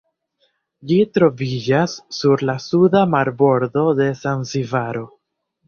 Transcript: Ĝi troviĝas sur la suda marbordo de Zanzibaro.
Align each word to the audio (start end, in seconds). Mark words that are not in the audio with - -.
Ĝi 0.91 0.95
troviĝas 1.17 1.93
sur 2.21 2.43
la 2.51 2.57
suda 2.69 3.05
marbordo 3.13 3.87
de 4.03 4.11
Zanzibaro. 4.25 5.09